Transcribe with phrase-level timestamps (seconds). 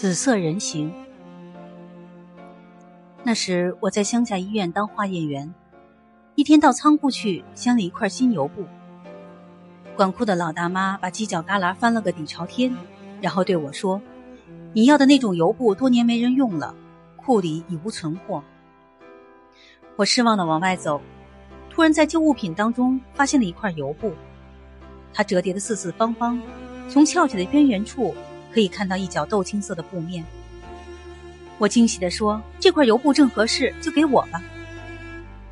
[0.00, 0.90] 紫色人形。
[3.22, 5.52] 那时我在乡下医院当化验员，
[6.36, 8.64] 一天到仓库去镶了一块新油布。
[9.94, 12.74] 管库的老大妈把犄角旮旯翻了个底朝天，
[13.20, 14.00] 然后对我说
[14.72, 16.74] ：“你要的那种油布多年没人用了，
[17.16, 18.42] 库里已无存货。”
[19.96, 21.02] 我失望的往外走，
[21.68, 24.14] 突然在旧物品当中发现了一块油布，
[25.12, 26.40] 它折叠的四四方方，
[26.88, 28.14] 从翘起的边缘处。
[28.52, 30.24] 可以看到一角豆青色的布面。
[31.58, 34.42] 我惊喜地说：“这块油布正合适，就给我吧。”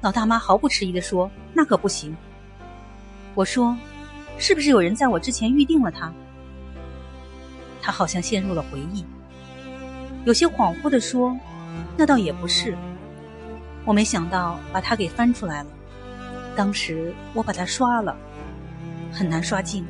[0.00, 2.16] 老大妈毫不迟疑地说：“那可不行。”
[3.34, 3.76] 我说
[4.38, 6.12] ：“是不是有人在我之前预定了它？”
[7.82, 9.04] 她好像陷入了回忆，
[10.24, 11.38] 有些恍惚地说
[11.96, 12.76] ：“那倒也不是。”
[13.84, 15.70] 我没想到把它给翻出来了。
[16.56, 18.16] 当时我把它刷了，
[19.12, 19.86] 很难刷净。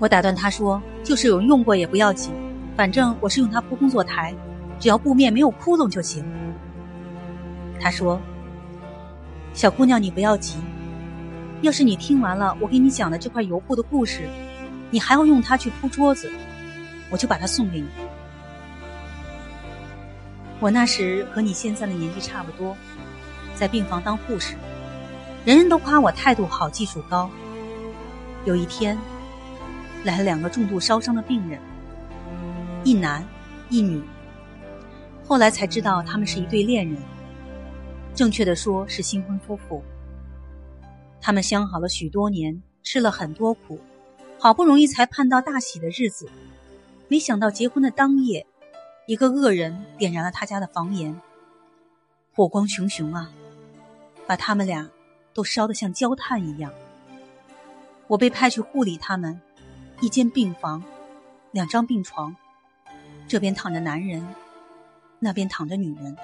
[0.00, 2.32] 我打断他说：“就是有人用过也不要紧，
[2.76, 4.34] 反正我是用它铺工作台，
[4.80, 6.24] 只要布面没有窟窿就行。”
[7.80, 8.20] 他说
[9.54, 10.58] ：“小姑娘，你不要急，
[11.62, 14.28] 要是你听完了我给你讲的这块油布的故事，
[14.90, 16.30] 你还要用它去铺桌子，
[17.08, 17.86] 我就把它送给你。”
[20.58, 22.76] 我那时和你现在的年纪差不多，
[23.54, 24.56] 在病房当护士，
[25.44, 27.30] 人人都夸我态度好、技术高。
[28.44, 28.98] 有一天。
[30.04, 31.58] 来了两个重度烧伤的病人，
[32.84, 33.26] 一男
[33.70, 34.02] 一女。
[35.26, 37.02] 后来才知道他们是一对恋人，
[38.14, 39.82] 正确的说是新婚夫妇。
[41.22, 43.80] 他们相好了许多年，吃了很多苦，
[44.38, 46.28] 好不容易才盼到大喜的日子，
[47.08, 48.46] 没想到结婚的当夜，
[49.06, 51.18] 一个恶人点燃了他家的房檐，
[52.34, 53.30] 火光熊熊啊，
[54.26, 54.90] 把他们俩
[55.32, 56.70] 都烧得像焦炭一样。
[58.06, 59.40] 我被派去护理他们。
[60.00, 60.82] 一间病房，
[61.52, 62.34] 两张病床，
[63.28, 64.26] 这边躺着男人，
[65.18, 66.16] 那边躺着女人。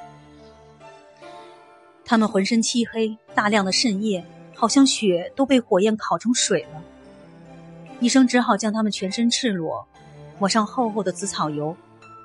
[2.04, 6.82] 他们浑身漆黑，大量的渗液，好像血都被火焰烤成水了。
[8.00, 9.86] 医生只好将他们全身赤裸，
[10.38, 11.76] 抹上厚厚的紫草油，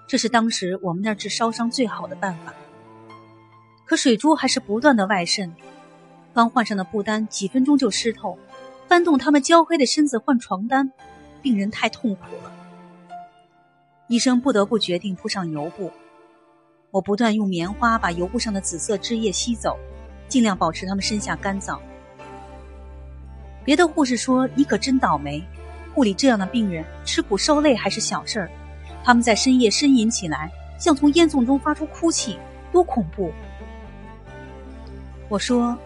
[0.07, 2.53] 这是当时我们那儿治烧伤最好的办法。
[3.85, 5.55] 可水珠还是不断的外渗，
[6.33, 8.39] 刚换上的布单几分钟就湿透，
[8.87, 10.91] 翻动他们焦黑的身子换床单。
[11.45, 12.51] 病人太痛苦了，
[14.07, 15.91] 医生不得不决定铺上油布。
[16.89, 19.77] 我不断用棉花把油布上的紫色汁液吸走，
[20.27, 21.77] 尽量保持他们身下干燥。
[23.63, 25.43] 别的护士说：“你可真倒霉，
[25.93, 28.49] 护理这样的病人，吃苦受累还是小事儿。
[29.03, 32.39] 他们在深夜呻吟起来，像从烟囱中发出哭泣，
[32.71, 33.31] 多恐怖。”
[35.29, 35.77] 我说：“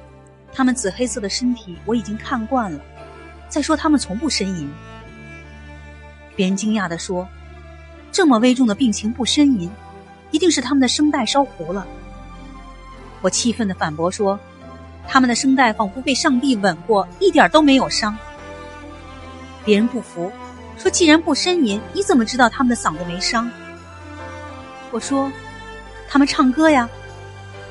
[0.56, 2.80] 他们紫黑色的身体我已经看惯了，
[3.50, 4.72] 再说他们从不呻吟。”
[6.40, 7.28] 别人惊讶地说
[8.14, 9.70] ：“这么危重的病情不呻吟，
[10.32, 11.86] 一定是他们的声带烧糊了。”
[13.20, 14.40] 我气愤地反驳说
[15.06, 18.18] ：“他们的声带仿佛被上帝吻过，一点都没有伤。”
[19.66, 20.32] 别人不服，
[20.78, 23.52] 说：“既然不呻吟，你怎么知道他们的嗓子没伤？”
[24.92, 25.30] 我说
[26.08, 26.88] ：“他们唱歌呀，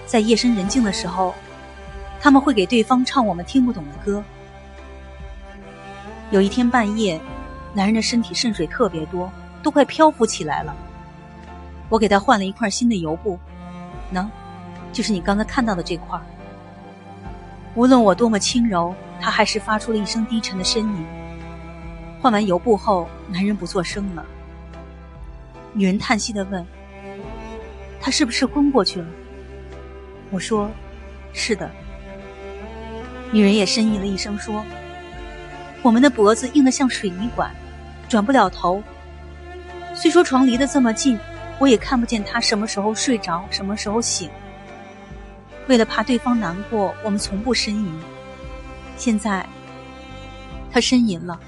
[0.04, 1.34] 在夜深人静的时候，
[2.20, 4.22] 他们会给对方唱我们听不懂的歌。”
[6.30, 7.18] 有一天半夜。
[7.74, 9.30] 男人的身体渗水特别多，
[9.62, 10.74] 都快漂浮起来了。
[11.88, 13.38] 我给他换了一块新的油布，
[14.12, 14.26] 喏，
[14.92, 16.20] 就是你刚才看到的这块。
[17.74, 21.06] 无论我多么轻柔，他还是发出了一声低沉的呻吟。
[22.20, 24.24] 换完油布后，男人不作声了。
[25.72, 26.66] 女人叹息的问
[28.00, 29.06] ：“他是不是昏过去了？”
[30.30, 30.68] 我说
[31.32, 31.70] ：“是的。”
[33.30, 34.64] 女人也呻吟了一声说。
[35.82, 37.50] 我们的脖子硬得像水泥管，
[38.08, 38.82] 转不了头。
[39.94, 41.18] 虽说床离得这么近，
[41.58, 44.28] 我也看不见他什么时候睡着，什么时候醒。
[45.66, 48.00] 为了怕对方难过，我们从不呻吟。
[48.96, 49.46] 现在
[50.72, 51.38] 他呻吟了，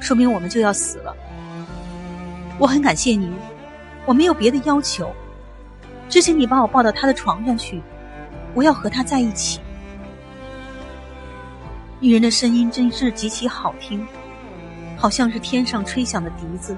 [0.00, 1.14] 说明我们就要死了。
[2.58, 3.32] 我很感谢您，
[4.04, 5.10] 我没有别的要求，
[6.08, 7.80] 只请你把我抱到他的床上去，
[8.54, 9.60] 我要和他在一起。
[12.02, 14.04] 女人的声音真是极其好听，
[14.96, 16.76] 好像是天上吹响的笛子。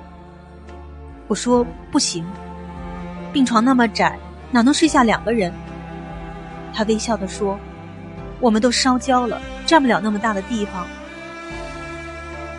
[1.28, 2.26] 我说不行，
[3.32, 4.18] 病床那么窄，
[4.50, 5.50] 哪能睡下两个人？
[6.74, 7.58] 她微笑的说
[8.38, 10.86] ：“我们都烧焦了，占不了那么大的地方。”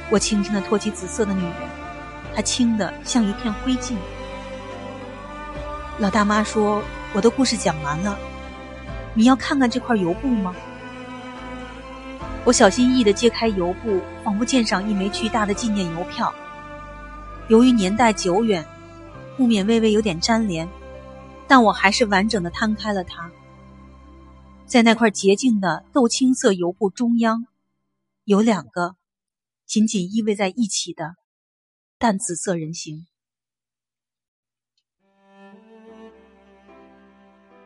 [0.09, 1.53] 我轻轻的托起紫色的女人，
[2.35, 3.93] 她轻的像一片灰烬。
[5.99, 6.81] 老大妈说
[7.13, 8.17] ：“我的故事讲完了，
[9.13, 10.51] 你要看看这块油布吗？”
[12.45, 16.31] 我小心翼翼地揭开油布，仿佛鉴赏一枚巨大的纪念邮票。
[17.49, 18.63] 由于年代久远，
[19.35, 20.69] 木棉微微有点粘连，
[21.47, 23.31] 但我还是完整的摊开了它。
[24.67, 27.47] 在那块洁净的豆青色油布中央，
[28.25, 28.95] 有两个
[29.65, 31.15] 紧紧依偎在一起的
[31.97, 33.07] 淡紫色人形。